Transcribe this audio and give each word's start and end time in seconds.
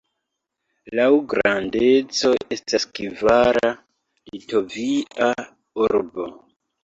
Laŭ 0.99 1.09
grandeco 1.33 2.31
estas 2.55 2.87
kvara 2.99 3.69
Litovia 4.33 5.29
urbo. 5.89 6.27